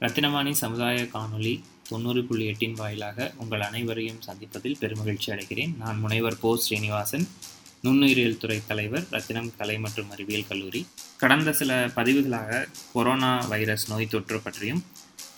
[0.00, 1.52] ரத்தினவாணி சமுதாய காணொளி
[1.88, 5.72] தொண்ணூறு புள்ளி எட்டின் வாயிலாக உங்கள் அனைவரையும் சந்திப்பதில் பெருமகிழ்ச்சி அடைகிறேன்.
[5.76, 6.50] நான் முனைவர் போ.
[6.56, 7.26] ஸ்ரீனிவாசன்
[7.84, 10.86] நுண்ணுயிரியல் துறை தலைவர் ரத்தினம் கலை மற்றும் அறிவியல் கல்லூரி.
[11.16, 12.60] கடந்த சில பதிவுகளாக
[12.92, 14.84] கொரோனா வைரஸ் நோய் தொற்று பற்றியும்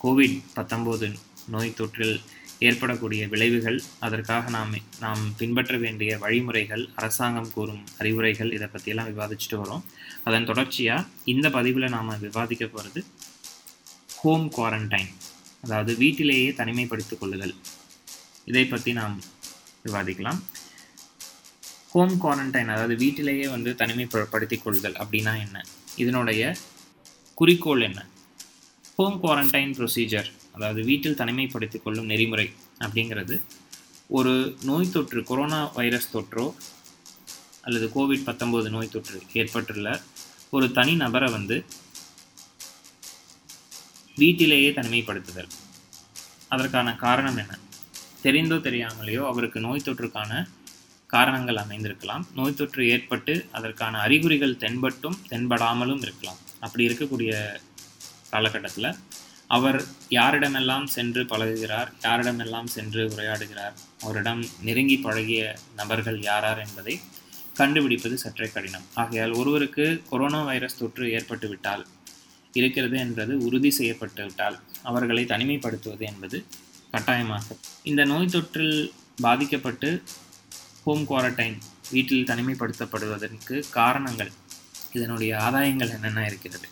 [0.02, 1.08] கோவிட் பத்தொம்போது
[1.48, 2.20] நோய் தொற்றில்
[2.58, 9.84] ஏற்படக்கூடிய விளைவுகள் அதற்காக நாம் நாம் பின்பற்ற வேண்டிய வழிமுறைகள் அரசாங்கம் கூறும் அறிவுரைகள் இதை பற்றியெல்லாம் விவாதிச்சுட்டு வரோம்.
[10.24, 13.02] அதன் தொடர்ச்சியாக இந்த பதிவில் நாம் விவாதிக்க போகிறது
[14.20, 15.10] ஹோம் குவாரண்டைன்
[15.64, 17.54] அதாவது வீட்டிலேயே தனிமைப்படுத்திக் கொள்ளுதல்.
[18.44, 19.14] இதை பற்றி நாம்
[19.84, 20.40] விவாதிக்கலாம்.
[21.92, 25.64] ஹோம் குவாரண்டைன் அதாவது வீட்டிலேயே வந்து தனிமைப்படுத்திக் கொள்ளுதல் அப்படின்னா என்ன?
[25.96, 26.42] இதனுடைய
[27.38, 28.00] குறிக்கோள் என்ன?
[28.96, 32.46] ஹோம் குவாரண்டைன் ப்ரொசீஜர் அதாவது வீட்டில் தனிமைப்படுத்திக் கொள்ளும் நெறிமுறை
[32.84, 33.36] அப்படிங்கிறது
[34.10, 34.32] ஒரு
[34.62, 36.46] நோய் தொற்று கொரோனா வைரஸ் தொற்றோ
[37.62, 39.88] அல்லது கோவிட் பத்தொம்போது நோய் தொற்று ஏற்பட்டுள்ள
[40.50, 41.56] ஒரு தனி நபரை வந்து
[44.20, 45.50] வீட்டிலேயே தனிமைப்படுத்துதல்.
[46.54, 47.52] அதற்கான காரணம் என்ன?
[48.24, 50.40] தெரிந்தோ தெரியாமலேயோ அவருக்கு நோய் தொற்றுக்கான
[51.12, 52.24] காரணங்கள் அமைந்திருக்கலாம்.
[52.34, 56.40] நோய் தொற்று ஏற்பட்டு அதற்கான அறிகுறிகள் தென்பட்டும் தென்படாமலும் இருக்கலாம்.
[56.60, 57.32] அப்படி இருக்கக்கூடிய
[58.30, 58.90] காலகட்டத்தில்
[59.56, 59.78] அவர்
[60.10, 65.40] யாரிடமெல்லாம் சென்று பழகுகிறார் யாரிடமெல்லாம் சென்று உரையாடுகிறார் அவரிடம் நெருங்கி பழகிய
[65.76, 66.94] நபர்கள் யாரார் என்பதை
[67.54, 68.86] கண்டுபிடிப்பது சற்றே கடினம்.
[69.02, 71.82] ஆகையால் ஒருவருக்கு கொரோனா வைரஸ் தொற்று ஏற்பட்டுவிட்டால்
[72.52, 76.38] இருக்கிறது என்பது உறுதி செய்யப்பட்டுவிட்டால் அவர்களை தனிமைப்படுத்துவது என்பது
[76.92, 77.60] கட்டாயமாகும்.
[77.82, 78.90] இந்த நோய் தொற்றில்
[79.20, 80.02] பாதிக்கப்பட்டு
[80.84, 81.56] ஹோம் குவாரண்டைன்
[81.90, 84.32] வீட்டில் தனிமைப்படுத்தப்படுவதற்கு காரணங்கள்
[84.92, 86.66] இதனுடைய ஆதாயங்கள் என்னென்ன இருக்கிறது?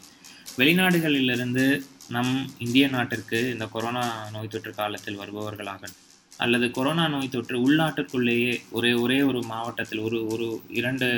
[0.56, 1.64] வெளிநாடுகளிலிருந்து
[2.08, 5.90] நம் இந்திய நாட்டிற்கு இந்த கொரோனா நோய் தொற்று காலத்தில் வருபவர்களாக
[6.38, 11.08] அல்லது கொரோனா நோய் தொற்று உள்நாட்டிற்குள்ளேயே ஒரே ஒரே ஒரு மாவட்டத்தில் ஒரு ஒரு இரண்டு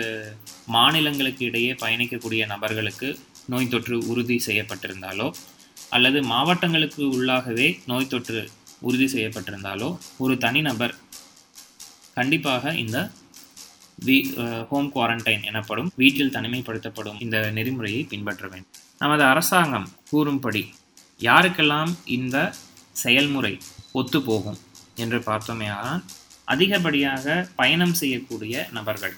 [0.66, 3.09] மாநிலங்களுக்கு இடையே பயணிக்கக்கூடிய நபர்களுக்கு
[3.50, 5.27] நோய் தொற்று உறுதி செய்யப்பட்டிருந்தாலோ
[5.91, 8.41] அல்லது மாவட்டங்களுக்கு உள்ளாகவே நோய் தொற்று
[8.81, 9.88] உறுதி செய்யப்பட்டிருந்தாலோ
[10.19, 10.94] ஒரு தனிநபர்
[12.15, 12.98] கண்டிப்பாக இந்த
[14.07, 14.16] வீ
[14.69, 18.71] ஹோம் குவாரண்டைன் எனப்படும் வீட்டில் தனிமைப்படுத்தப்படும் இந்த நெறிமுறையை பின்பற்ற வேண்டும்.
[18.98, 20.63] நமது அரசாங்கம் கூறும்படி
[21.21, 22.36] யாருக்கெல்லாம் இந்த
[22.97, 23.53] செயல்முறை
[23.95, 24.59] ஒத்துப்போகும்
[24.97, 26.03] என்று பார்த்தோமேயானால்
[26.45, 27.27] அதிகப்படியாக
[27.57, 29.15] பயணம் செய்யக்கூடிய நபர்கள்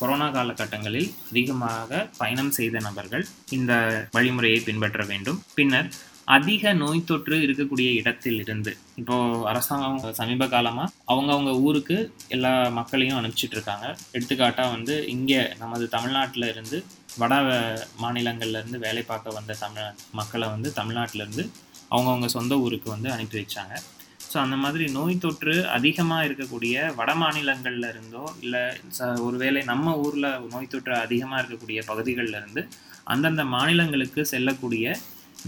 [0.00, 3.24] கொரோனா காலகட்டங்களில் அதிகமாக பயணம் செய்த நபர்கள்
[3.56, 3.72] இந்த
[4.16, 5.40] வழிமுறையை பின்பற்ற வேண்டும்.
[5.58, 5.88] பின்னர்
[6.36, 9.16] அதிக நோய் தொற்று இருக்கக்கூடிய இடத்தில் இருந்து இப்போ
[9.50, 11.96] அரசாங்கம் சமீப காலமாக அவங்கவுங்க ஊருக்கு
[12.36, 13.86] எல்லா மக்களையும் அனுப்பிச்சிட்டு இருக்காங்க
[14.16, 16.78] எடுத்துக்காட்டாக வந்து இங்கே நமது தமிழ்நாட்டில் இருந்து
[17.22, 17.34] வட
[18.02, 19.88] மாநிலங்கள்லேருந்து வேலை பார்க்க வந்த தமிழ்
[20.20, 21.46] மக்களை வந்து தமிழ்நாட்டிலேருந்து
[21.90, 23.74] அவங்கவுங்க சொந்த ஊருக்கு வந்து அனுப்பி வச்சாங்க.
[24.30, 28.62] ஸோ அந்த மாதிரி நோய் தொற்று அதிகமாக இருக்கக்கூடிய வட மாநிலங்களில் இருந்தோ இல்லை
[28.96, 32.62] ச ஒருவேளை நம்ம ஊரில் நோய் தொற்று அதிகமாக இருக்கக்கூடிய பகுதிகளில் இருந்து
[33.04, 34.96] அந்தந்த மாநிலங்களுக்கு செல்லக்கூடிய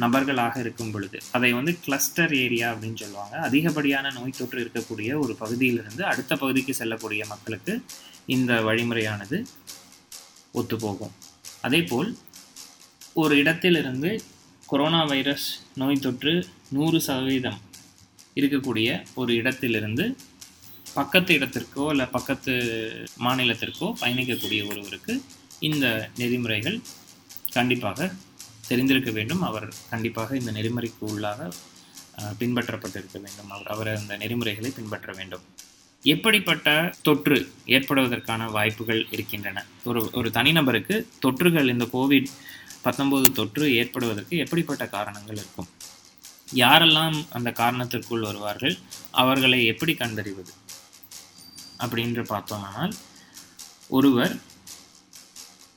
[0.02, 3.36] நபர்களாக இருக்கும் பொழுது அதை வந்து கிளஸ்டர் ஏரியா அப்படின்னு சொல்லுவாங்க.
[3.48, 7.74] அதிகப்படியான நோய் தொற்று இருக்கக்கூடிய ஒரு பகுதியிலிருந்து அடுத்த பகுதிக்கு செல்லக்கூடிய மக்களுக்கு
[8.26, 9.38] இந்த வழிமுறையானது
[10.54, 11.14] ஒத்துப்போகும்.
[11.66, 12.10] அதே போல்
[13.22, 14.10] ஒரு இடத்திலிருந்து
[14.68, 16.34] கொரோனா வைரஸ் நோய் தொற்று
[16.76, 17.58] நூறு சதவீதம்
[18.34, 20.16] இருக்கக்கூடிய ஒரு இடத்திலிருந்து
[20.94, 22.52] பக்கத்து இடத்திற்கோ இல்லை பக்கத்து
[23.26, 25.22] மாநிலத்திற்கோ பயணிக்கக்கூடிய ஒருவருக்கு
[25.68, 25.86] இந்த
[26.16, 26.78] நெறிமுறைகள்
[27.52, 28.10] கண்டிப்பாக
[28.68, 29.42] தெரிந்திருக்க வேண்டும்.
[29.42, 31.50] அவர் கண்டிப்பாக இந்த நெறிமுறைக்கு உள்ளாக
[32.40, 33.50] பின்பற்றப்பட்டிருக்க வேண்டும்.
[33.50, 35.44] அவர் அவர் அந்த நெறிமுறைகளை பின்பற்ற வேண்டும்.
[36.02, 36.68] எப்படிப்பட்ட
[37.06, 39.64] தொற்று ஏற்படுவதற்கான வாய்ப்புகள் இருக்கின்றன?
[39.84, 42.30] ஒரு ஒரு தனிநபருக்கு தொற்றுகள் இந்த கோவிட்
[42.84, 45.68] பத்தொம்போது தொற்று ஏற்படுவதற்கு எப்படிப்பட்ட காரணங்கள் இருக்கும்?
[46.54, 48.78] யாரெல்லாம் அந்த காரணத்திற்குள் வருவார்கள்
[49.10, 50.52] அவர்களை எப்படி கண்டறிவது?
[51.78, 52.94] அப்படின்று பார்த்தோம்னால்
[53.88, 54.40] ஒருவர்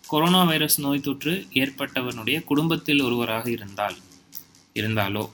[0.08, 3.98] கொரோனா வைரஸ் நோய் தொற்று ஏற்பட்டவனுடைய குடும்பத்தில் ஒருவராக இருந்தால்
[4.75, 5.30] இருந்தாலோ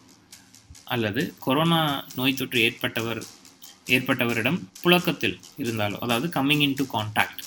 [0.86, 3.24] அல்லது கொரோனா நோய் தொற்று ஏற்பட்டவர்
[3.86, 7.42] ஏற்பட்டவரிடம் புழக்கத்தில் இருந்தாலோ அதாவது கம்மிங் இன் டு கான்டாக்ட்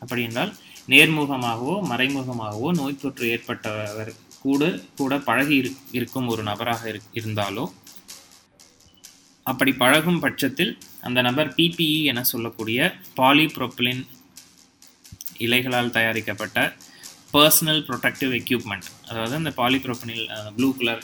[0.00, 0.56] அப்படி என்றால்
[0.88, 4.14] நேர்முகமாகவோ மறைமுகமாகவோ நோய் தொற்று ஏற்பட்டவர்
[4.46, 4.64] கூட
[4.98, 7.64] கூட பழகி இருக் இருக்கும் ஒரு நபராக இரு- இருந்தாலோ
[9.46, 10.72] அப்படி பழகும் பட்சத்தில்
[11.02, 12.78] அந்த நபர் பிபிஇ என சொல்லக்கூடிய
[13.18, 14.02] பாலிப்ரோப்பிலின்
[15.40, 16.58] இலைகளால் தயாரிக்கப்பட்ட
[17.32, 20.24] பர்சனல் ப்ரொடக்டிவ் எக்யூப்மெண்ட் அதாவது அந்த பாலிப்ரோப்பனில்
[20.56, 21.02] ப்ளூ கலர்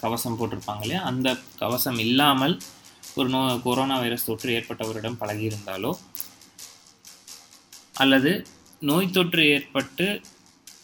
[0.00, 1.02] கவசம் போட்டிருப்பாங்க இல்லையா?
[1.10, 1.28] அந்த
[1.58, 2.54] கவசம் இல்லாமல்
[3.16, 5.92] ஒரு நோ கொரோனா வைரஸ் தொற்று ஏற்பட்டவரிடம் பழகியிருந்தாலோ
[7.94, 8.30] அல்லது
[8.82, 10.06] நோய் தொற்று ஏற்பட்டு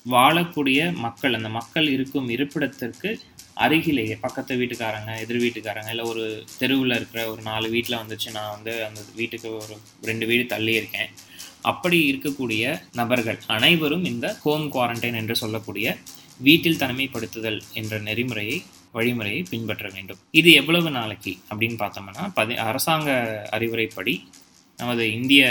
[0.06, 3.10] வாழக்கூடிய மக்கள் அந்த மக்கள் இருக்கும் இருப்பிடத்திற்கு
[3.64, 6.24] அருகிலேயே பக்கத்து வீட்டுக்காரங்க எதிர் வீட்டுக்காரங்க இல்லை ஒரு
[6.60, 11.10] தெருவில் இருக்கிற ஒரு நாலு வீட்டில் வந்துச்சு நான் வந்து அந்த வீட்டுக்கு ஒரு ரெண்டு வீடு தள்ளி இருக்கேன்.
[11.70, 12.64] அப்படி இருக்கக்கூடிய
[13.00, 15.96] நபர்கள் அனைவரும் இந்த ஹோம் குவாரண்டைன் என்று சொல்லக்கூடிய
[16.48, 18.58] வீட்டில் தனிமைப்படுத்துதல் என்ற நெறிமுறையை
[18.94, 20.20] வழிமுறையை பின்பற்ற வேண்டும்.
[20.40, 23.10] இது எவ்வளவு நாளைக்கு அப்படின்னு பார்த்தோம்னா பதி அரசாங்க
[23.56, 24.14] அறிவுரைப்படி
[24.78, 25.42] நமது இந்திய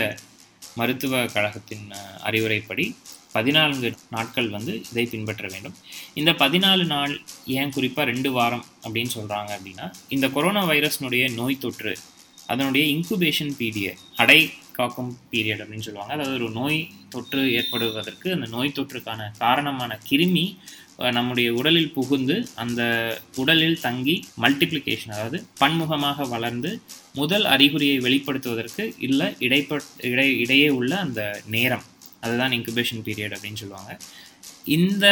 [0.79, 1.85] மருத்துவ கழகத்தின்
[2.29, 2.85] அறிவுரைப்படி
[3.33, 5.75] பதினான்கு நாட்கள் வந்து இதை பின்பற்ற வேண்டும்.
[6.19, 7.13] இந்த பதினாலு நாள்
[7.59, 9.87] ஏன் குறிப்பாக ரெண்டு வாரம் அப்படின்னு சொல்கிறாங்க அப்படின்னா
[10.17, 11.93] இந்த கொரோனா வைரஸ்னுடைய நோய் தொற்று
[12.53, 14.39] அதனுடைய இன்குபேஷன் பீரியட் அடை
[14.77, 16.13] காக்கும் பீரியட் அப்படின்னு சொல்லுவாங்க.
[16.15, 16.77] அதாவது ஒரு நோய்
[17.13, 20.45] தொற்று ஏற்படுவதற்கு அந்த நோய் தொற்றுக்கான காரணமான கிருமி
[21.17, 22.81] நம்முடைய உடலில் புகுந்து அந்த
[23.41, 26.71] உடலில் தங்கி மல்டிப்ளிகேஷன் அதாவது பன்முகமாக வளர்ந்து
[27.19, 31.21] முதல் அறிகுறியை வெளிப்படுத்துவதற்கு இல்லை இடைப்பட் இடை இடையே உள்ள அந்த
[31.55, 31.85] நேரம்.
[32.23, 33.91] அதுதான் இன்குபேஷன் பீரியட் அப்படின்னு சொல்லுவாங்க.
[34.77, 35.05] இந்த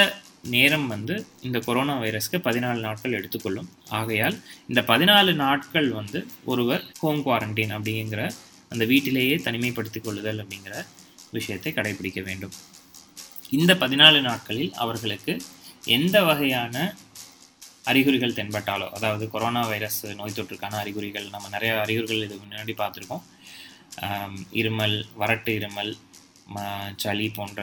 [0.56, 1.16] நேரம் வந்து
[1.48, 3.70] இந்த கொரோனா வைரஸ்க்கு பதினாலு நாட்கள் எடுத்துக்கொள்ளும்.
[4.00, 4.36] ஆகையால்
[4.70, 6.20] இந்த பதினாலு நாட்கள் வந்து
[6.52, 8.24] ஒருவர் ஹோம் குவாரண்டைன் அப்படிங்கிற
[8.74, 10.76] அந்த வீட்டிலேயே தனிமைப்படுத்திக் கொள்ளுதல் அப்படிங்கிற
[11.38, 12.54] விஷயத்தை கடைபிடிக்க வேண்டும்.
[13.58, 15.34] இந்த பதினாலு நாட்களில் அவர்களுக்கு
[15.98, 16.76] எந்த வகையான
[17.92, 23.26] அறிகுறிகள் தென்பட்டாலோ அதாவது கொரோனா வைரஸ் நோய் தொற்றுக்கான அறிகுறிகள் நம்ம நிறைய அறிகுறிகள் இது முன்னாடி பார்த்துருக்கோம்.
[24.62, 25.92] இருமல் வறட்டு இருமல்
[27.04, 27.62] சளி போன்ற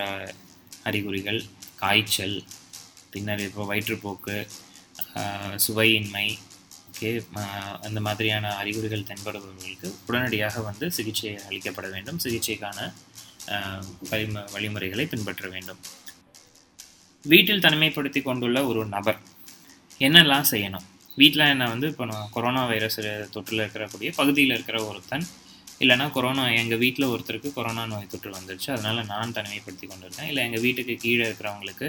[0.88, 1.40] அறிகுறிகள்
[1.82, 2.36] காய்ச்சல்
[3.12, 4.36] பின்னர் இப்போ வயிற்றுப்போக்கு
[5.64, 6.26] சுவையின்மை
[6.90, 7.10] ஓகே
[7.86, 12.18] அந்த மாதிரியான அறிகுறிகள் தென்படுபவர்களுக்கு உடனடியாக வந்து சிகிச்சை அளிக்கப்பட வேண்டும்.
[12.24, 12.78] சிகிச்சைக்கான
[14.10, 15.80] வழிம வழிமுறைகளை பின்பற்ற வேண்டும்.
[17.24, 19.18] வீட்டில் தனிமைப்படுத்தி கொண்டுள்ள ஒரு நபர்
[20.06, 20.86] என்னெல்லாம் செய்யணும்?
[21.20, 22.98] வீட்டில் என்ன வந்து இப்போ நான் கொரோனா வைரஸ்
[23.34, 25.26] தொற்றில் இருக்கக்கூடிய பகுதியில் இருக்கிற ஒருத்தன்
[25.82, 28.68] இல்லைன்னா கொரோனா எங்கள் வீட்டில் ஒருத்தருக்கு கொரோனா நோய் தொற்று வந்துருச்சு.
[28.74, 31.88] அதனால் நான் தனிமைப்படுத்தி கொண்டிருக்கேன் இல்லை எங்கள் வீட்டுக்கு கீழே இருக்கிறவங்களுக்கு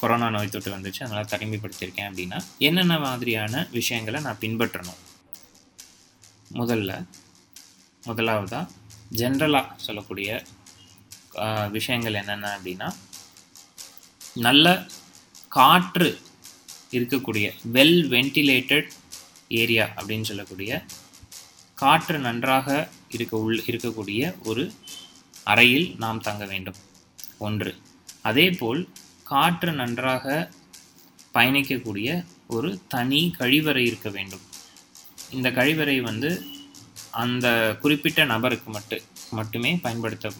[0.00, 5.00] கொரோனா நோய் தொற்று வந்துச்சு அதனால் தனிமைப்படுத்தியிருக்கேன் அப்படின்னா என்னென்ன மாதிரியான விஷயங்களை நான் பின்பற்றணும்?
[6.60, 6.92] முதல்ல
[8.04, 8.66] முதலாவதாக
[9.20, 10.30] ஜென்ரலாக சொல்லக்கூடிய
[11.70, 12.88] விஷயங்கள் என்னென்ன அப்படின்னா
[14.46, 14.66] நல்ல
[15.58, 16.08] காற்று
[16.96, 18.90] இருக்கக்கூடிய வெல் வென்டிலேட்டட்
[19.60, 20.72] ஏரியா அப்படின்னு சொல்லக்கூடிய
[21.78, 22.68] காற்று நன்றாக
[23.16, 24.64] இருக்க உள் இருக்கக்கூடிய ஒரு
[25.44, 26.78] அறையில் நாம் தங்க வேண்டும்.
[27.38, 27.72] ஒன்று.
[28.28, 28.80] அதேபோல்
[29.30, 30.26] காற்று நன்றாக
[31.34, 32.08] பயணிக்கக்கூடிய
[32.46, 34.44] ஒரு தனி கழிவறை இருக்க வேண்டும்.
[35.30, 36.30] இந்த கழிவறை வந்து
[37.22, 37.46] அந்த
[37.82, 38.96] குறிப்பிட்ட நபருக்கு மட்டு
[39.30, 40.32] மட்டுமே பயன்படுத்த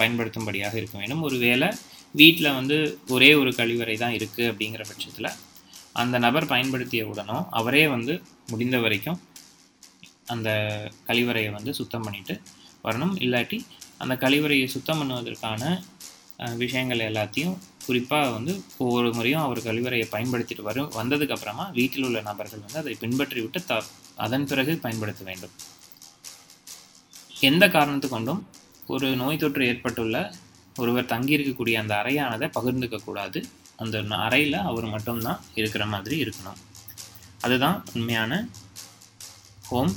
[0.00, 1.22] பயன்படுத்தும்படியாக இருக்க வேண்டும்.
[1.22, 1.68] ஒருவேளை
[2.20, 2.76] வீட்டில் வந்து
[3.08, 5.36] ஒரே ஒரு கழிவறை தான் இருக்குது அப்படிங்கிற பட்சத்தில்
[6.02, 8.14] அந்த நபர் பயன்படுத்திய உடனோ அவரே வந்து
[8.46, 9.18] முடிந்த வரைக்கும்
[10.26, 10.50] அந்த
[11.08, 12.34] கழிவறையை வந்து சுத்தம் பண்ணிட்டு
[12.84, 13.14] வரணும்.
[13.24, 13.58] இல்லாட்டி
[13.98, 15.62] அந்த கழிவறையை சுத்தம் பண்ணுவதற்கான
[16.62, 18.52] விஷயங்கள் எல்லாத்தையும் குறிப்பாக வந்து
[18.84, 23.82] ஒவ்வொரு முறையும் அவர் கழிவறையை பயன்படுத்திட்டு வரும் வந்ததுக்கப்புறமா வீட்டில் உள்ள நபர்கள் வந்து அதை பின்பற்றி விட்டு த
[24.24, 25.54] அதன் பிறகு பயன்படுத்த வேண்டும்.
[27.48, 28.40] எந்த காரணத்து கொண்டும்
[28.86, 30.16] ஒரு நோய் தொற்று ஏற்பட்டுள்ள
[30.76, 33.40] ஒருவர் தங்கியிருக்கக்கூடிய அந்த அறையானதை பகிர்ந்துக்கக்கூடாது
[33.76, 36.58] அந்த அறையில் அவர் மட்டும்தான் இருக்கிற மாதிரி இருக்கணும்.
[37.40, 38.32] அதுதான் உண்மையான
[39.68, 39.92] ஹோம்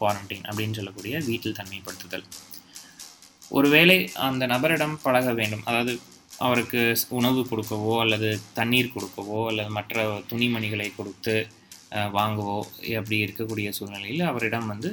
[0.00, 2.24] குவாரண்டைன் அப்படின்னு சொல்லக்கூடிய வீட்டில் தனிமைப்படுத்துதல்.
[3.58, 5.64] ஒருவேளை அந்த நபரிடம் பழக வேண்டும்.
[5.68, 5.92] அதாவது
[6.46, 6.80] அவருக்கு
[7.18, 8.28] உணவு கொடுக்கவோ அல்லது
[8.58, 11.36] தண்ணீர் கொடுக்கவோ அல்லது மற்ற துணிமணிகளை கொடுத்து
[12.18, 12.58] வாங்கவோ
[12.98, 14.90] அப்படி இருக்கக்கூடிய சூழ்நிலையில் அவரிடம் வந்து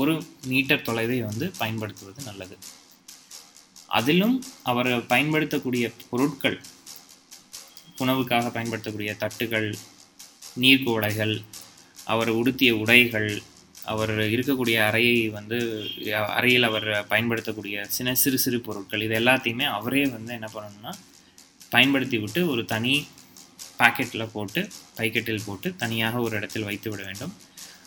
[0.00, 0.14] ஒரு
[0.50, 2.56] மீட்டர் தொலைவை வந்து பயன்படுத்துவது நல்லது.
[3.98, 4.36] அதிலும்
[4.70, 6.58] அவர் பயன்படுத்தக்கூடிய பொருட்கள்
[8.04, 9.68] உணவுக்காக பயன்படுத்தக்கூடிய தட்டுகள்
[10.62, 11.34] நீர்க்குவளைகள்
[12.12, 13.30] அவர் உடுத்திய உடைகள்
[13.84, 15.58] அவர் இருக்கக்கூடிய அறையை வந்து
[16.28, 20.92] அறையில் அவர் பயன்படுத்தக்கூடிய சின்ன சிறு சிறு பொருட்கள் இது எல்லாத்தையுமே அவரே வந்து என்ன பண்ணணும்னா
[21.70, 22.94] பயன்படுத்தி விட்டு ஒரு தனி
[23.78, 24.60] பாக்கெட்டில் போட்டு
[24.96, 27.32] பைக்கெட்டில் போட்டு தனியாக ஒரு இடத்தில் வைத்து விட வேண்டும்.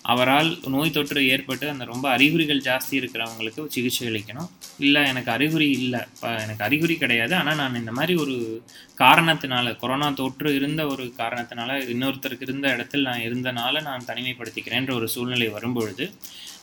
[0.07, 4.49] அவரால் நோய் தொற்று ஏற்பட்டு அந்த ரொம்ப அறிகுறிகள் ஜாஸ்தி இருக்கிறவங்களுக்கு சிகிச்சை அளிக்கணும்.
[4.79, 5.99] இல்லை எனக்கு அறிகுறி இல்லை.
[6.15, 7.35] இப்போ எனக்கு அறிகுறி கிடையாது.
[7.35, 8.63] ஆனால் நான் இந்த மாதிரி ஒரு
[8.97, 15.47] காரணத்தினால கொரோனா தொற்று இருந்த ஒரு காரணத்தினால இன்னொருத்தருக்கு இருந்த இடத்தில் நான் இருந்தனால நான் தனிமைப்படுத்திக்கிறேன்ற ஒரு சூழ்நிலை
[15.49, 16.11] வரும்பொழுது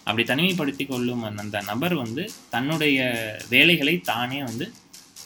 [0.05, 2.99] அப்படி தனிமைப்படுத்தி கொள்ளும் அந்த- அந்த நபர் வந்து தன்னுடைய
[3.51, 4.73] வேலைகளை தானே வந்து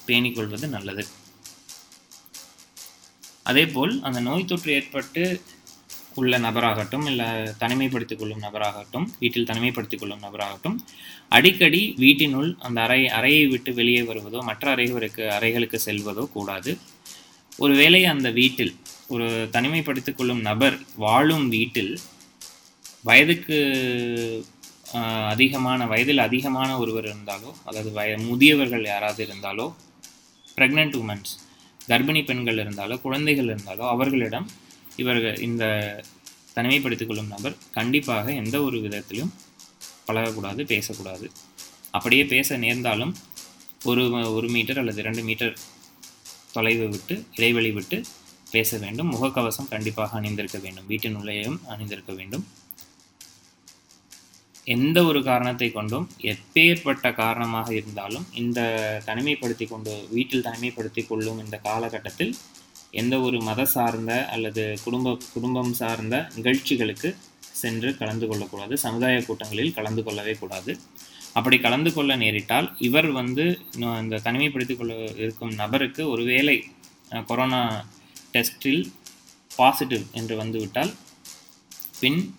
[0.06, 1.06] பேணிக்கொள்வது நல்லது.
[3.42, 5.40] அதேபோல் அந்த நோய் தொற்று ஏற்பட்டு
[6.18, 7.26] உள்ள நபராகட்டும் இல்லை
[7.62, 10.76] தனிமைப்படுத்திக் கொள்ளும் நபராகட்டும் வீட்டில் தனிமைப்படுத்திக் கொள்ளும் நபராகட்டும்
[11.36, 16.72] அடிக்கடி வீட்டினுள் அந்த அறை அறையை விட்டு வெளியே வருவதோ மற்ற அறைகளுக்கு அறைகளுக்கு செல்வதோ கூடாது.
[17.58, 18.72] ஒருவேளை அந்த வீட்டில்
[19.14, 21.92] ஒரு தனிமைப்படுத்திக் கொள்ளும் நபர் வாழும் வீட்டில்
[23.08, 23.56] வயதுக்கு
[25.32, 29.66] அதிகமான வயதில் அதிகமான ஒருவர் இருந்தாலோ அதாவது வய முதியவர்கள் யாராவது இருந்தாலோ
[30.56, 31.32] ப்ரெக்னென்ட் உமன்ஸ்
[31.80, 34.46] கர்ப்பிணி பெண்கள் இருந்தாலோ குழந்தைகள் இருந்தாலோ அவர்களிடம்
[35.02, 35.64] இவர்கள் இந்த
[36.56, 39.32] தனிமைப்படுத்திக் கொள்ளும் நபர் கண்டிப்பாக எந்த ஒரு விதத்திலும்
[40.06, 41.26] பழகக்கூடாது பேசக்கூடாது.
[41.96, 43.12] அப்படியே பேச நேர்ந்தாலும்
[43.90, 44.04] ஒரு
[44.36, 45.54] ஒரு மீட்டர் அல்லது இரண்டு மீட்டர்
[46.54, 47.98] தொலைவு விட்டு இடைவெளி விட்டு
[48.54, 49.10] பேச வேண்டும்.
[49.14, 50.88] முகக்கவசம் கண்டிப்பாக அணிந்திருக்க வேண்டும்.
[50.92, 52.44] வீட்டின் உள்ளேயும் அணிந்திருக்க வேண்டும்.
[54.74, 58.60] எந்த ஒரு காரணத்தை கொண்டும் எப்பேற்பட்ட காரணமாக இருந்தாலும் இந்த
[59.06, 62.32] தனிமைப்படுத்தி கொண்டு வீட்டில் தனிமைப்படுத்தி கொள்ளும் இந்த காலகட்டத்தில்
[62.90, 67.16] எந்த ஒரு மத சார்ந்த அல்லது குடும்ப குடும்பம் சார்ந்த நிகழ்ச்சிகளுக்கு
[67.60, 68.74] சென்று கலந்து கொள்ளக்கூடாது.
[68.78, 70.78] சமுதாய கூட்டங்களில் கலந்து கொள்ளவே கூடாது.
[71.32, 76.56] அப்படி கலந்து கொள்ள நேரிட்டால் இவர் வந்து இந்த தனிமைப்படுத்தி கொள்ள இருக்கும் நபருக்கு ஒருவேளை
[77.26, 77.84] கொரோனா
[78.32, 78.82] டெஸ்டில்
[79.56, 80.94] பாசிட்டிவ் என்று வந்துவிட்டால்
[82.00, 82.34] பின்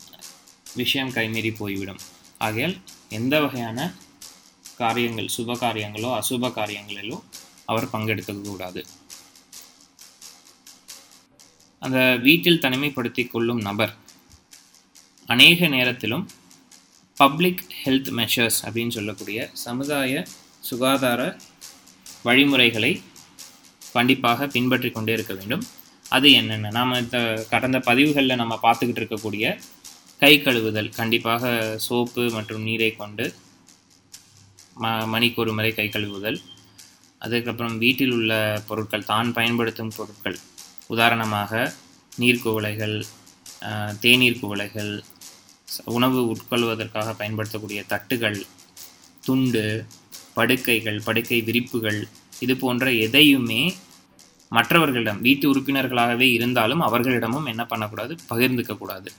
[0.75, 2.01] விஷயம் கைமீறி போய்விடும்.
[2.37, 2.75] ஆகையால்
[3.09, 3.93] எந்த வகையான
[4.77, 7.19] காரியங்கள் சுப காரியங்களோ அசுப காரியங்களிலோ
[7.65, 8.85] அவர் பங்கெடுக்க கூடாது.
[11.81, 13.93] அந்த வீட்டில் தனிமைப்படுத்தி கொள்ளும் நபர்.
[15.33, 16.25] அநேக நேரத்திலும்
[17.17, 20.21] பப்ளிக் ஹெல்த் மெஷர்ஸ் அப்படின்னு சொல்லக்கூடிய சமுதாய
[20.69, 21.21] சுகாதார
[22.27, 22.91] வழிமுறைகளை
[23.95, 25.63] கண்டிப்பாக பின்பற்றி கொண்டே இருக்க வேண்டும்.
[26.15, 26.71] அது என்னென்ன?
[26.77, 27.17] நாம் இந்த
[27.53, 29.45] கடந்த பதிவுகளில் நம்ம பார்த்துக்கிட்டு இருக்கக்கூடிய
[30.21, 31.51] கை கழுவுதல் கண்டிப்பாக
[31.87, 33.25] சோப்பு மற்றும் நீரை கொண்டு
[34.83, 36.39] ம மணிக்கு ஒரு முறை கை கழுவுதல்
[37.21, 38.33] அதுக்கப்புறம் வீட்டில் உள்ள
[38.67, 40.37] பொருட்கள் தான் பயன்படுத்தும் பொருட்கள்
[40.89, 41.51] உதாரணமாக
[42.11, 42.95] நீர்க்குவளைகள்
[44.01, 44.93] தேநீர் குவளைகள்
[45.95, 48.39] உணவு உட்கொள்வதற்காக பயன்படுத்தக்கூடிய தட்டுகள்
[49.23, 49.63] துண்டு
[50.33, 51.99] படுக்கைகள் படுக்கை விரிப்புகள்
[52.39, 53.61] இது போன்ற எதையுமே
[54.51, 58.13] மற்றவர்களிடம் வீட்டு உறுப்பினர்களாகவே இருந்தாலும் அவர்களிடமும் என்ன பண்ணக்கூடாது?
[58.29, 59.09] பகிர்ந்துக்கக்கூடாது.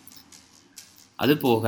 [1.18, 1.64] அதுபோக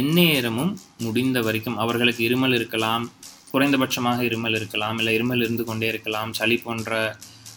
[0.00, 3.04] எந்நேரமும் முடிந்த வரைக்கும் அவர்களுக்கு இருமல் இருக்கலாம்
[3.50, 6.92] குறைந்தபட்சமாக இருமல் இருக்கலாம் இல்லை இருமல் இருந்து கொண்டே இருக்கலாம் சளி போன்ற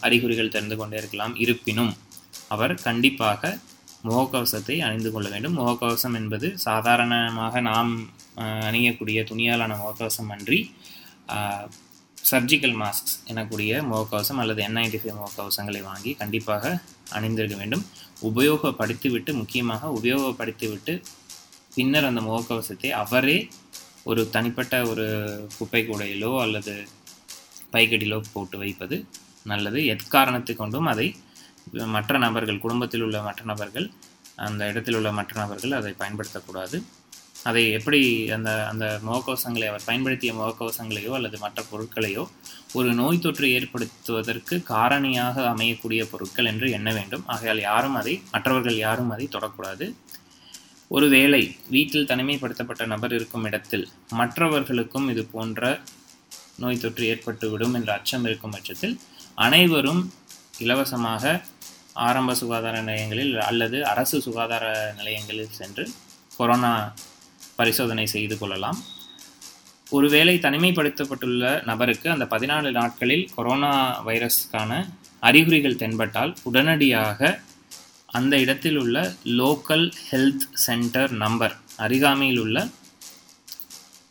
[0.06, 1.34] அறிகுறிகள் தெரிந்து கொண்டே இருக்கலாம்.
[1.44, 1.92] இருப்பினும்
[2.54, 3.52] அவர் கண்டிப்பாக
[4.08, 5.56] முகக்கவசத்தை அணிந்து கொள்ள வேண்டும்.
[5.60, 7.92] முகக்கவசம் என்பது சாதாரணமாக நாம்
[8.68, 10.60] அணியக்கூடிய துணியாலான முகக்கவசம் அன்றி
[12.30, 16.64] சர்ஜிக்கல் மாஸ்க் எனக்கூடிய முகக்கவசம் அல்லது என் நைன்டி ஃபைவ் முகக்கவசங்களை வாங்கி கண்டிப்பாக
[17.16, 17.84] அணிந்திருக்க வேண்டும்.
[18.28, 20.94] உபயோகப்படுத்திவிட்டு முக்கியமாக உபயோகப்படுத்திவிட்டு
[21.76, 23.38] பின்னர் அந்த முகக்கவசத்தை அவரே
[24.10, 25.06] ஒரு தனிப்பட்ட ஒரு
[25.56, 26.74] குப்பை கூடையிலோ அல்லது
[27.74, 28.96] பைக்கடியிலோ போட்டு வைப்பது
[29.46, 29.80] நல்லது.
[29.94, 31.08] எக்காரணத்தை கொண்டும் அதை
[31.96, 33.86] மற்ற நபர்கள் குடும்பத்தில் உள்ள மற்ற நபர்கள்
[34.46, 36.76] அந்த இடத்தில் உள்ள மற்ற நபர்கள் அதை பயன்படுத்தக்கூடாது.
[37.48, 38.00] அதை எப்படி
[38.36, 42.24] அந்த அந்த முகக்கவசங்களை அவர் பயன்படுத்திய முகக்கவசங்களையோ அல்லது மற்ற பொருட்களையோ
[42.78, 47.24] ஒரு நோய் தொற்று ஏற்படுத்துவதற்கு காரணியாக அமையக்கூடிய பொருட்கள் என்று எண்ண வேண்டும்.
[47.34, 49.86] ஆகையால் யாரும் அதை மற்றவர்கள் யாரும் அதை தொடக்கூடாது.
[50.96, 51.42] ஒருவேளை
[51.74, 53.86] வீட்டில் தனிமைப்படுத்தப்பட்ட நபர் இருக்கும் இடத்தில்
[54.20, 55.78] மற்றவர்களுக்கும் இது போன்ற
[56.62, 58.96] நோய் தொற்று ஏற்பட்டுவிடும் என்ற அச்சம் இருக்கும் பட்சத்தில்
[59.44, 60.02] அனைவரும்
[60.58, 61.24] இலவசமாக
[62.06, 64.64] ஆரம்ப சுகாதார நிலையங்களில் அல்லது அரசு சுகாதார
[64.96, 65.84] நிலையங்களில் சென்று
[66.36, 66.72] கொரோனா
[67.56, 68.78] பரிசோதனை செய்து கொள்ளலாம்.
[69.90, 73.72] ஒருவேளை தனிமைப்படுத்தப்பட்டுள்ள நபருக்கு அந்த பதினாலு நாட்களில் கொரோனா
[74.06, 74.72] வைரஸ்க்கான
[75.20, 77.30] அறிகுறிகள் தென்பட்டால் உடனடியாக
[78.18, 78.96] அந்த இடத்தில் உள்ள
[79.40, 82.58] லோக்கல் ஹெல்த் சென்டர் நம்பர் அருகாமையில் உள்ள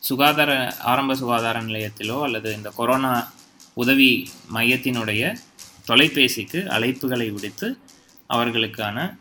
[0.04, 0.52] சுகாதார
[0.92, 3.14] ஆரம்ப சுகாதார நிலையத்திலோ அல்லது இந்த கொரோனா
[3.74, 5.38] உதவி மையத்தினுடைய
[5.88, 7.78] தொலைபேசிக்கு அழைப்புகளை விடுத்து
[8.30, 9.18] அவர்களுக்கான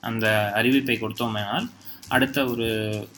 [0.00, 1.66] அந்த அறிவிப்பை கொடுத்தோமேனால்
[2.08, 2.66] அடுத்த ஒரு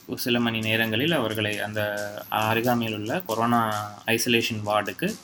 [0.06, 1.80] ஒரு சில மணி நேரங்களில் அவர்களை அந்த
[2.28, 3.62] அருகாமையில் உள்ள கொரோனா
[4.06, 5.16] ஐசோலேஷன் வார்டுக்கு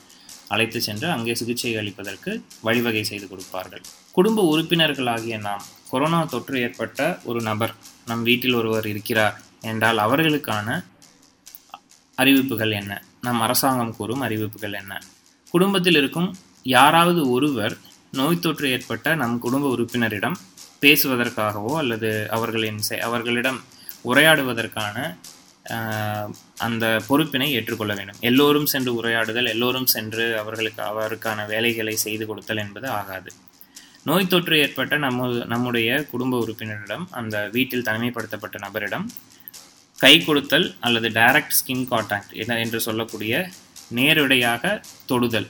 [0.47, 3.81] அழைத்து சென்று அங்கே சிகிச்சை அளிப்பதற்கு வழிவகை செய்து கொடுப்பார்கள்.
[4.11, 7.73] குடும்ப உறுப்பினர்களாகிய நாம் கொரோனா தொற்று ஏற்பட்ட ஒரு நபர்
[8.05, 10.83] நம் வீட்டில் ஒருவர் இருக்கிறார் என்றால் அவர்களுக்கான
[12.15, 13.03] அறிவிப்புகள் என்ன?
[13.21, 15.01] நம் அரசாங்கம் கூறும் அறிவிப்புகள் என்ன?
[15.53, 16.29] குடும்பத்தில் இருக்கும்
[16.65, 17.75] யாராவது ஒருவர்
[18.11, 20.37] நோய் தொற்று ஏற்பட்ட நம் குடும்ப உறுப்பினரிடம்
[20.81, 23.59] பேசுவதற்காகவோ அல்லது அவர்களின் செ- அவர்களிடம்
[24.05, 24.97] உரையாடுவதற்கான
[26.57, 28.17] அந்த பொறுப்பினை ஏற்றுக்கொள்ள வேண்டும்.
[28.19, 33.29] எல்லோரும் சென்று உரையாடுதல் எல்லோரும் சென்று அவர்களுக்கு அவருக்கான வேலைகளை செய்து கொடுத்தல் என்பது ஆகாது.
[34.03, 39.05] நோய் தொற்று ஏற்பட்ட நம்ம நம்முடைய குடும்ப உறுப்பினரிடம் அந்த வீட்டில் தனிமைப்படுத்தப்பட்ட நபரிடம்
[39.99, 43.33] கை கொடுத்தல் அல்லது டைரக்ட் ஸ்கின் கான்டாக்ட் என என்று சொல்லக்கூடிய
[43.99, 44.73] நேரடியாக
[45.11, 45.49] தொடுதல்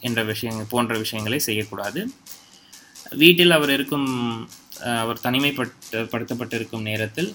[0.00, 2.00] என்ற விஷயங்கள் போன்ற விஷயங்களை செய்யக்கூடாது.
[3.22, 4.08] வீட்டில் அவர் இருக்கும்
[5.02, 7.30] அவர் தனிமைப்பட்டு படுத்தப்பட்டிருக்கும் நேரத்தில்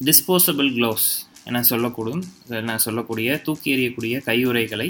[0.00, 1.10] டிஸ்போசபிள் க்ளோவ்ஸ்
[1.48, 2.22] என சொல்லக்கூடும்
[2.60, 4.88] என சொல்லக்கூடிய தூக்கி எறியக்கூடிய கையுறைகளை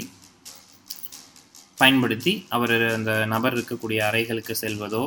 [1.77, 5.03] பயன்படுத்தி அவர் அந்த நபர் இருக்கக்கூடிய அறைகளுக்கு செல்வதோ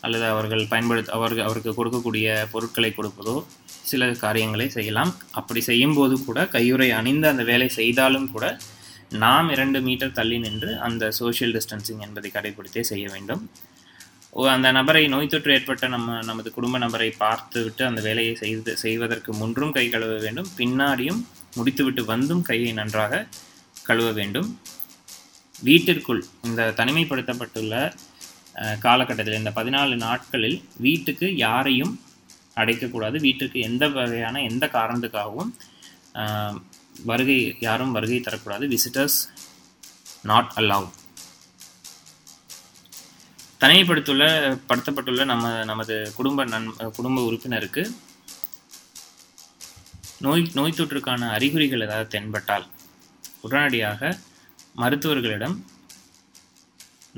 [0.00, 3.36] அல்லது அவர்கள் பயன்படுத்த அவர்கள் அவருக்கு கொடுக்கக்கூடிய பொருட்களை கொடுப்பதோ
[3.90, 5.12] சில காரியங்களை செய்யலாம்.
[5.30, 8.46] அப்படி செய்யும்போது கூட கையுறை அணிந்து அந்த வேலை செய்தாலும் கூட
[9.22, 13.42] நாம் இரண்டு மீட்டர் தள்ளி நின்று அந்த சோஷியல் டிஸ்டன்சிங் என்பதை கடைபிடித்தே செய்ய வேண்டும்.
[14.30, 18.76] ஓ, அந்த நபரை நோய் தொற்று ஏற்பட்ட நம்ம நமது குடும்ப நபரை பார்த்து விட்டு அந்த வேலையை செய்து
[18.76, 20.48] செய்வதற்கு முன்றும் கை கழுவ வேண்டும்.
[20.56, 21.20] பின்னாடியும்
[21.54, 23.26] முடித்துவிட்டு வந்தும் கையை நன்றாக
[23.82, 24.48] கழுவ வேண்டும்.
[25.62, 27.74] வீட்டிற்குள் இந்த தனிமைப்படுத்தப்பட்டுள்ள
[28.80, 31.92] காலகட்டத்தில் இந்த பதினாலு நாட்களில் வீட்டுக்கு யாரையும்
[32.60, 33.16] அடைக்கக்கூடாது.
[33.26, 35.52] வீட்டுக்கு எந்த வகையான எந்த காரணத்துக்காகவும்
[37.10, 38.64] வருகை யாரும் வருகை தரக்கூடாது.
[38.74, 39.18] விசிட்டர்ஸ்
[40.30, 40.88] நாட் அலவ்
[43.62, 44.24] தனிமைப்படுத்துள்ள
[44.68, 47.82] படுத்தப்பட்டுள்ள நம்ம நமது குடும்ப நன் குடும்ப உறுப்பினருக்கு
[50.26, 52.66] நோய் நோய் தொற்றுக்கான அறிகுறிகள் ஏதாவது தென்பட்டால்
[53.46, 54.10] உடனடியாக
[54.82, 55.56] மருத்துவர்களிடம்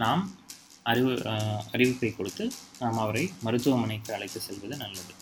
[0.03, 0.23] நாம்
[0.93, 1.13] அறிவு
[1.75, 2.45] அறிவிப்பை கொடுத்து
[2.83, 5.13] நாம் அவரை மருத்துவமனைக்கு அழைத்து செல்வது நல்லது.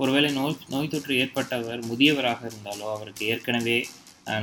[0.00, 3.76] ஒருவேளை நோய் நோய் தொற்று ஏற்பட்டவர் முதியவராக இருந்தாலோ அவருக்கு ஏற்கனவே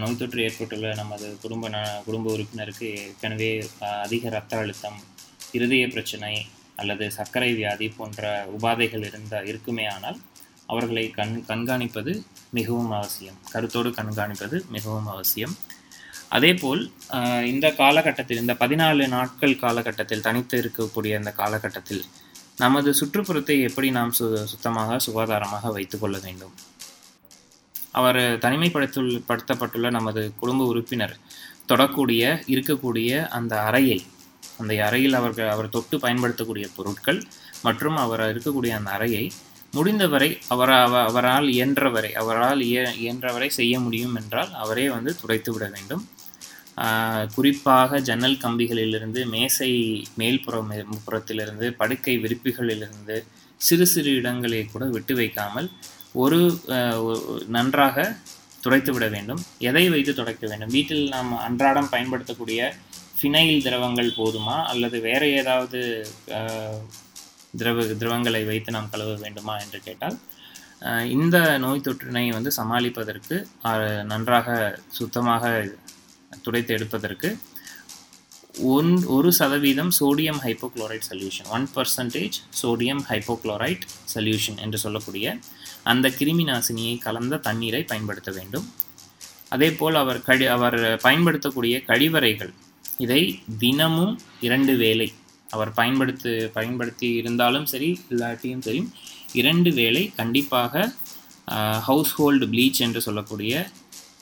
[0.01, 3.49] நோய் தொற்று ஏற்பட்டுள்ள நமது குடும்ப ந குடும்ப உறுப்பினருக்கு ஏற்கனவே
[4.03, 4.99] அதிக இரத்த அழுத்தம்
[5.57, 6.33] இருதய பிரச்சனை
[6.81, 8.21] அல்லது சர்க்கரை வியாதி போன்ற
[8.55, 10.17] உபாதைகள் இருந்தால் இருக்குமே ஆனால்
[10.73, 12.11] அவர்களை கண் கண்காணிப்பது
[12.57, 13.39] மிகவும் அவசியம்.
[13.53, 15.55] கருத்தோடு கண்காணிப்பது மிகவும் அவசியம்.
[16.37, 16.81] அதேபோல்
[17.53, 22.03] இந்த காலகட்டத்தில் இந்த பதினாலு நாட்கள் காலகட்டத்தில் தனித்து இருக்கக்கூடிய இந்த காலகட்டத்தில்
[22.57, 26.53] நமது சுற்றுப்புறத்தை எப்படி நாம் சு சுத்தமாக சுகாதாரமாக வைத்துக்கொள்ள வேண்டும்?
[27.91, 31.15] அவர் தனிமைப்படுத்துள் படுத்தப்பட்டுள்ள நமது குடும்ப உறுப்பினர்
[31.71, 32.21] தொடக்கூடிய
[32.53, 33.99] இருக்கக்கூடிய அந்த அறையை
[34.57, 37.19] அந்த அறையில் அவர்கள் அவர் தொட்டு பயன்படுத்தக்கூடிய பொருட்கள்
[37.61, 39.25] மற்றும் அவர் இருக்கக்கூடிய அந்த அறையை
[39.71, 40.73] முடிந்தவரை அவர்
[41.09, 46.03] அவரால் இயன்றவரை அவரால் இய இயன்றவரை செய்ய முடியும் என்றால் அவரே வந்து துடைத்து விட வேண்டும்.
[47.35, 49.71] குறிப்பாக ஜன்னல் கம்பிகளிலிருந்து மேசை
[50.19, 50.71] மேல்புறம்
[51.07, 53.17] புறத்திலிருந்து படுக்கை விரிப்புகளிலிருந்து
[53.61, 55.67] சிறு சிறு இடங்களை கூட விட்டு வைக்காமல்
[56.23, 56.39] ஒரு
[57.55, 58.05] நன்றாக
[58.63, 59.41] துடைத்து விட வேண்டும்.
[59.69, 60.73] எதை வைத்து துடைக்க வேண்டும்?
[60.75, 62.59] வீட்டில் நாம் அன்றாடம் பயன்படுத்தக்கூடிய
[63.17, 64.57] ஃபினைல் திரவங்கள் போதுமா?
[64.71, 65.79] அல்லது வேறு ஏதாவது
[67.61, 70.17] திரவ திரவங்களை வைத்து நாம் கழுவ வேண்டுமா என்று கேட்டால்
[71.15, 73.35] இந்த நோய் தொற்றினை வந்து சமாளிப்பதற்கு
[74.11, 74.55] நன்றாக
[74.97, 75.51] சுத்தமாக
[76.41, 77.29] துடைத்து எடுப்பதற்கு
[78.75, 85.27] ஒன் ஒரு சதவீதம் sodium hypochlorite solution one percentage sodium hypochlorite solution என்று சொல்லக்கூடிய
[85.83, 88.67] அந்த கிருமி நாசினியை கலந்த தண்ணீரை பயன்படுத்த வேண்டும்.
[89.49, 92.53] அதே போல் அவர் கழி அவர் பயன்படுத்தக்கூடிய கழிவறைகள்
[92.99, 93.21] இதை
[93.59, 95.09] தினமும் இரண்டு வேளை
[95.49, 98.81] அவர் பயன்படுத்து பயன்படுத்தி இருந்தாலும் சரி இல்லாட்டியும் சரி
[99.33, 100.93] இரண்டு வேளை கண்டிப்பாக
[101.79, 103.53] ஹவுஸ் ஹோல்டு ப்ளீச் என்று சொல்லக்கூடிய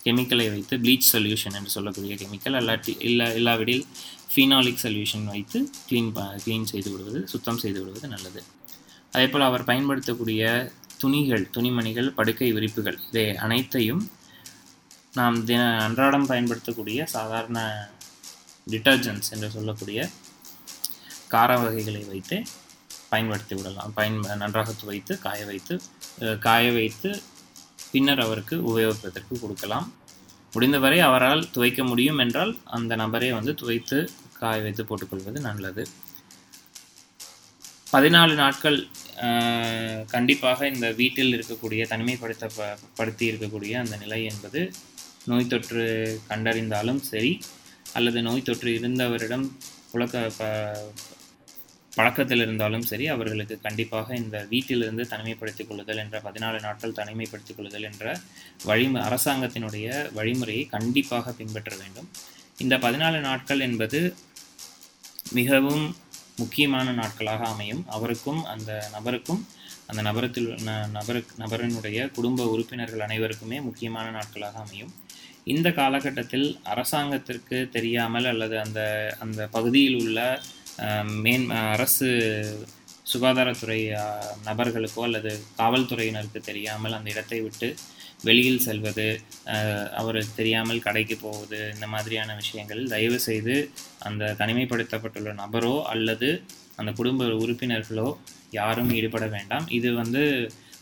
[0.06, 3.84] கெமிக்கலை வைத்து ப்ளீச் சொல்யூஷன் என்று சொல்லக்கூடிய கெமிக்கல் அல்லாட்டி இல்லை இல்லாவிடில்
[4.32, 6.12] ஃபீனாலிக் சொல்யூஷன் வைத்து க்ளீன்
[6.44, 8.42] க்ளீன் செய்து விடுவது சுத்தம் செய்து விடுவது நல்லது.
[9.16, 10.44] அதேபோல் அவர் பயன்படுத்தக்கூடிய
[11.02, 14.04] துணிகள் துணிமணிகள் படுக்கை விரிப்புகள் இதை அனைத்தையும்
[15.20, 17.60] நாம் தின அன்றாடம் பயன்படுத்தக்கூடிய சாதாரண
[18.68, 20.00] டிட்டர்ஜென்ட்ஸ் என்று சொல்லக்கூடிய
[21.34, 22.38] கார வகைகளை வைத்து
[23.12, 23.92] பயன்படுத்தி விடலாம்.
[23.98, 25.76] பயன் நன்றாக துவைத்து காய வைத்து
[26.46, 27.10] காய வைத்து
[27.92, 29.94] பின்னர் அவருக்கு உபயோகிப்பதற்கு கொடுக்கலாம்.
[30.54, 35.88] முடிந்தவரை அவரால் துவைக்க முடியும் என்றால் அந்த நபரே வந்து துவைத்து காய வைத்து போட்டுக்கொள்வது நல்லது.
[37.94, 38.88] பதினாலு நாட்கள்
[40.08, 44.72] கண்டிப்பாக இந்த வீட்டில் இருக்கக்கூடிய தனிமைப்படுத்த ப- படுத்தி இருக்கக்கூடிய அந்த நிலை என்பது
[45.26, 45.84] நோய் தொற்று
[46.30, 47.40] கண்டறிந்தாலும் சரி
[47.94, 49.52] அல்லது நோய் தொற்று இருந்தவரிடம்
[49.92, 50.44] புழக்க ப
[51.96, 58.20] பழக்கத்தில் இருந்தாலும் சரி அவர்களுக்கு கண்டிப்பாக இந்த வீட்டிலிருந்து தனிமைப்படுத்திக் கொள்ளுதல் என்ற பதினாலு நாட்கள் தனிமைப்படுத்திக் கொள்ளுதல் என்ற
[58.66, 62.10] வழிமு அரசாங்கத்தினுடைய வழிமுறையை கண்டிப்பாக பின்பற்ற வேண்டும்.
[62.58, 64.16] இந்த பதினாலு நாட்கள் என்பது
[65.32, 65.96] மிகவும்
[66.38, 67.86] முக்கியமான நாட்களாக அமையும்.
[67.88, 69.46] அவருக்கும் அந்த நபருக்கும்
[69.88, 74.94] அந்த நபரத்தில் ந- நபருக்கு நபரினுடைய குடும்ப உறுப்பினர்கள் அனைவருக்குமே முக்கியமான நாட்களாக அமையும்.
[75.44, 80.42] இந்த காலகட்டத்தில் அரசாங்கத்திற்கு தெரியாமல் அல்லது அந்த அந்த பகுதியில் உள்ள
[81.26, 82.10] மேன் அரசு
[83.12, 83.80] சுகாதாரத்துறை
[84.50, 87.70] நபர்களுக்கோ அல்லது காவல்துறையினருக்கு தெரியாமல் அந்த இடத்தை விட்டு
[88.24, 89.06] வெளியில் செல்வது
[90.00, 93.56] அவர் அவருக்கு தெரியாமல் கடைக்கு போவது இந்த மாதிரியான விஷயங்கள் தயவு செய்து
[94.08, 96.30] அந்த தனிமைப்படுத்தப்பட்டுள்ள நபரோ அல்லது
[96.80, 98.10] அந்த குடும்ப உறுப்பினர்களோ
[98.60, 99.66] யாரும் ஈடுபட வேண்டாம்.
[99.78, 100.22] இது வந்து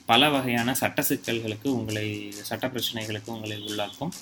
[0.06, 2.06] பல வகையான சட்ட சிக்கல்களுக்கு உங்களை
[2.50, 4.14] சட்ட பிரச்சனைகளுக்கு உங்களை உள்ளாக்கும்.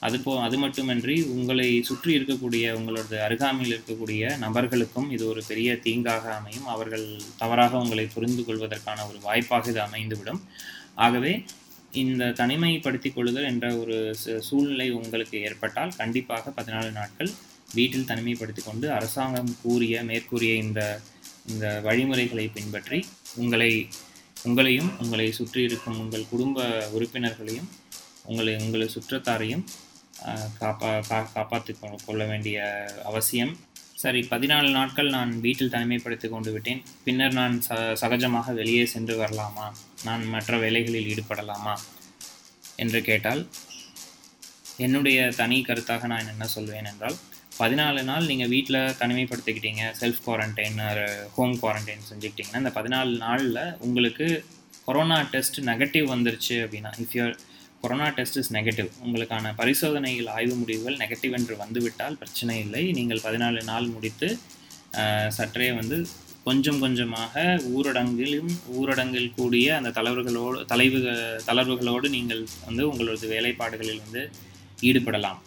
[0.00, 6.34] அது போ அது மட்டுமின்றி உங்களை சுற்றி இருக்கக்கூடிய உங்களோட அருகாமையில் இருக்கக்கூடிய நபர்களுக்கும் இது ஒரு பெரிய தீங்காக
[6.34, 6.66] அமையும்.
[6.66, 7.06] அவர்கள்
[7.36, 10.40] தவறாக உங்களை புரிந்து கொள்வதற்கான ஒரு வாய்ப்பாக இது அமைந்துவிடும்.
[10.94, 11.44] ஆகவே
[11.92, 17.30] இந்த தனிமைப்படுத்திக் கொள்ளுதல் என்ற ஒரு சு- சூழ்நிலை உங்களுக்கு ஏற்பட்டால் கண்டிப்பாக பதினாலு நாட்கள்
[17.74, 21.00] வீட்டில் தனிமைப்படுத்தி கொண்டு அரசாங்கம் கூறிய மேற்கூறிய இந்த
[21.48, 23.04] இந்த வழிமுறைகளை பின்பற்றி
[23.36, 23.88] உங்களை
[24.44, 26.58] உங்களையும் உங்களை சுற்றி இருக்கும் உங்கள் குடும்ப
[26.94, 27.68] உறுப்பினர்களையும்
[28.24, 29.64] உங்களை உங்களை சுற்றத்தாரையும்
[30.60, 31.72] காப்பா கா காப்பாற்றி
[32.06, 32.58] கொள்ள வேண்டிய
[33.10, 33.52] அவசியம்.
[34.02, 36.82] சரி பதினாலு நாட்கள் நான் வீட்டில் தனிமைப்படுத்தி கொண்டு விட்டேன்.
[37.06, 39.66] பின்னர் நான் ச சகஜமாக வெளியே சென்று வரலாமா?
[40.08, 41.74] நான் மற்ற வேலைகளில் ஈடுபடலாமா?
[42.84, 43.42] என்று கேட்டால்
[44.86, 47.16] என்னுடைய தனி கருத்தாக நான் என்ன சொல்வேன் என்றால்
[47.60, 50.78] பதினாலு நாள் நீங்கள் வீட்டில் தனிமைப்படுத்திக்கிட்டீங்க செல்ஃப் குவாரண்டைன்
[51.36, 54.26] ஹோம் குவாரண்டைன் செஞ்சுக்கிட்டிங்கன்னா இந்த பதினாலு நாளில் உங்களுக்கு
[54.86, 57.34] கொரோனா டெஸ்ட் நெகட்டிவ் வந்துருச்சு அப்படின்னா if your
[57.82, 58.88] corona test is negative.
[59.04, 62.82] உங்களுக்கான பரிசோதனையில் ஆய்வு முடிவுகள் நெகட்டிவ் என்று வந்துவிட்டால் பிரச்சனை இல்லை.
[62.98, 64.28] நீங்கள் பதினாலு நாள் முடித்து
[65.36, 65.98] சற்றே வந்து
[66.46, 67.42] கொஞ்சம் கொஞ்சமாக
[67.76, 71.00] ஊரடங்கிலும் ஊரடங்கில் கூடிய அந்த தளர்வுகளோடு தலைவு
[71.48, 74.22] தளர்வுகளோடு நீங்கள் வந்து உங்களது வேலைப்பாடுகளில் வந்து
[74.88, 75.40] ஈடுபடலாம்.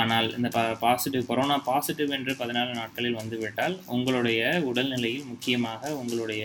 [0.00, 6.44] ஆனால் இந்த ப பாசிட்டிவ் கொரோனா பாசிட்டிவ் என்று பதினாலு நாட்களில் வந்துவிட்டால் உங்களுடைய உடல்நிலையில் முக்கியமாக உங்களுடைய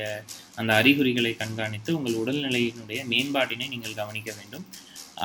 [0.60, 4.66] அந்த அறிகுறிகளை கண்காணித்து உங்கள் உடல்நிலையினுடைய மேம்பாட்டினை நீங்கள் கவனிக்க வேண்டும்.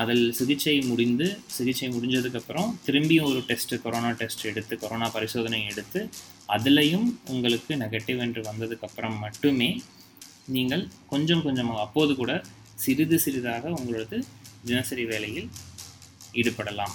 [0.01, 1.27] அதில் சிகிச்சை முடிந்து
[1.57, 6.01] சிகிச்சை முடிஞ்சதுக்கப்புறம் திரும்பியும் ஒரு டெஸ்ட்டு கொரோனா டெஸ்ட் எடுத்து கொரோனா பரிசோதனை எடுத்து
[6.55, 9.71] அதுலேயும் உங்களுக்கு நெகட்டிவ் என்று வந்ததுக்கப்புறம் மட்டுமே
[10.57, 12.33] நீங்கள் கொஞ்சம் கொஞ்சமாக அப்போது கூட
[12.85, 14.17] சிறிது சிறிதாக உங்களது
[14.69, 15.49] தினசரி வேலையில்
[16.41, 16.95] ஈடுபடலாம்.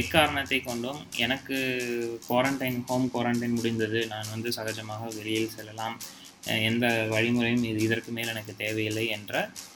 [0.00, 1.56] எக்காரணத்தை கொண்டும் எனக்கு
[2.28, 4.00] குவாரண்டைன் ஹோம் குவாரண்டைன் முடிந்தது.
[4.12, 5.96] நான் வந்து சகஜமாக வெளியில் செல்லலாம்.
[6.68, 9.34] எந்த வழிமுறையும் இது இதற்கு மேல் எனக்கு தேவையில்லை என்ற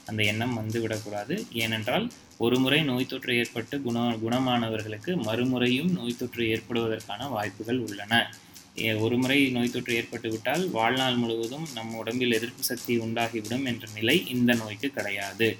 [0.09, 2.05] அந்த எண்ணம் வந்து விடக்கூடாது ஏனென்றால்
[2.37, 8.35] ஒருமுறை நோய் தொற்று ஏற்பட்டு குண குணமானவர்களுக்கு மறுமுறையும் நோய் தொற்று ஏற்படுவதற்கான வாய்ப்புகள் உள்ளன.
[8.77, 13.87] ஏ- ஒரு முறை நோய் தொற்று ஏற்பட்டு விட்டால் வாழ்நாள் முழுவதும் நம் உடம்பில் எதிர்ப்பு சக்தி உண்டாகிவிடும் என்ற
[13.93, 15.57] நிலை இந்த நோய்க்கு கிடையாது.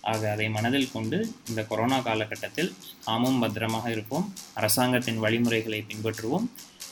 [0.00, 2.72] ஆக அதை மனதில் கொண்டு இந்த கொரோனா காலகட்டத்தில்
[3.06, 4.32] நாமும் பத்திரமாக இருப்போம்.
[4.54, 6.46] அரசாங்கத்தின் வழிமுறைகளை பின்பற்றுவோம்.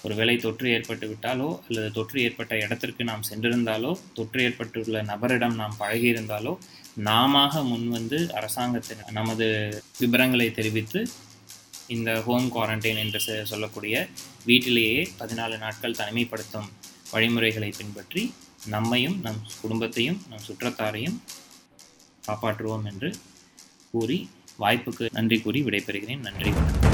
[0.05, 6.53] ஒருவேளை தொற்று ஏற்பட்டு விட்டாலோ அல்லது தொற்று ஏற்பட்ட இடத்திற்கு நாம் சென்றிருந்தாலோ தொற்று ஏற்பட்டுள்ள நபரிடம் நாம் பழகியிருந்தாலோ
[7.03, 9.47] நாமாக முன்வந்து அரசாங்கத்தின் நமது
[9.99, 11.01] விவரங்களை தெரிவித்து
[11.87, 13.95] இந்த ஹோம் குவாரண்டைன் என்று சொல்லக்கூடிய
[14.45, 16.69] வீட்டிலேயே பதினாலு நாட்கள் தனிமைப்படுத்தும்
[17.13, 18.23] வழிமுறைகளை பின்பற்றி
[18.69, 21.19] நம்மையும் நம் குடும்பத்தையும் நம் சுற்றத்தாரையும்
[22.25, 23.11] காப்பாற்றுவோம் என்று
[23.95, 24.19] கூறி
[24.59, 26.21] வாய்ப்புக்கு நன்றி கூறி விடைபெறுகிறேன்.
[26.21, 26.51] நன்றி.
[26.51, 26.94] வணக்கம்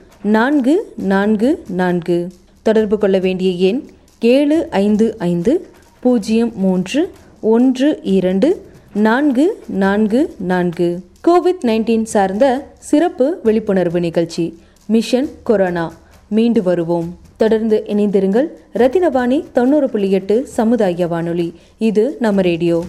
[0.23, 2.27] நான்கு நான்கு நான்கு.
[2.61, 3.81] தொடர்பு கொள்ள வேண்டிய எண்
[4.21, 5.67] ஏழு ஐந்து ஐந்து
[5.99, 7.09] பூஜ்ஜியம் மூன்று
[7.41, 11.03] ஒன்று இரண்டு நான்கு நான்கு நான்கு.
[11.27, 15.93] கோவிட் நைன்டீன் சார்ந்த சிறப்பு விழிப்புணர்வு நிகழ்ச்சி மிஷன் கொரோனா.
[16.27, 17.17] மீண்டு வருவோம்.
[17.37, 18.47] தொடர்ந்து இணைந்திருங்கள்.
[18.73, 21.53] ரத்தினவாணி தொண்ணூறு புள்ளி எட்டு சமுதாய வானொலி.
[21.77, 22.83] இது நம்ம ரேடியோ.